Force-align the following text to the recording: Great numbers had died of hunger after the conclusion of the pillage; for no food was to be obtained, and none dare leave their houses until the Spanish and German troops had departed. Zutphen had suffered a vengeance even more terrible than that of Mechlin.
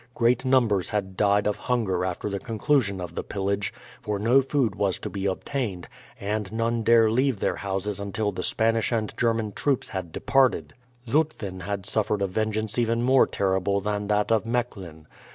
Great 0.15 0.43
numbers 0.43 0.89
had 0.89 1.15
died 1.15 1.45
of 1.45 1.57
hunger 1.57 2.03
after 2.03 2.27
the 2.27 2.39
conclusion 2.39 2.99
of 2.99 3.13
the 3.13 3.21
pillage; 3.21 3.71
for 4.01 4.17
no 4.17 4.41
food 4.41 4.73
was 4.73 4.97
to 4.97 5.11
be 5.11 5.27
obtained, 5.27 5.87
and 6.19 6.51
none 6.51 6.81
dare 6.81 7.07
leave 7.11 7.39
their 7.39 7.57
houses 7.57 7.99
until 7.99 8.31
the 8.31 8.41
Spanish 8.41 8.91
and 8.91 9.15
German 9.15 9.51
troops 9.51 9.89
had 9.89 10.11
departed. 10.11 10.73
Zutphen 11.05 11.59
had 11.65 11.85
suffered 11.85 12.23
a 12.23 12.25
vengeance 12.25 12.79
even 12.79 13.03
more 13.03 13.27
terrible 13.27 13.79
than 13.79 14.07
that 14.07 14.31
of 14.31 14.43
Mechlin. 14.43 15.05